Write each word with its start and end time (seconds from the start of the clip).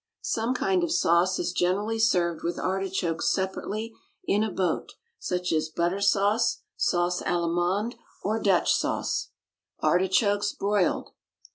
Some 0.23 0.55
kind 0.55 0.83
of 0.83 0.91
sauce 0.91 1.37
is 1.37 1.51
generally 1.51 1.99
served 1.99 2.41
with 2.41 2.57
artichokes 2.57 3.31
separately 3.31 3.93
in 4.25 4.43
a 4.43 4.49
boat, 4.49 4.93
such 5.19 5.51
as 5.51 5.69
butter 5.69 6.01
sauce, 6.01 6.63
sauce 6.75 7.21
Allemande, 7.21 7.97
or 8.23 8.41
Dutch 8.41 8.73
sauce. 8.73 9.29
ARTICHOKES, 9.81 10.53
BROILED. 10.53 11.11